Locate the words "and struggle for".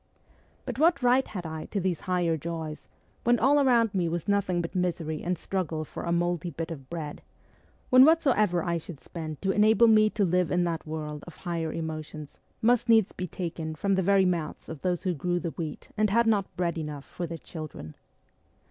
5.21-6.01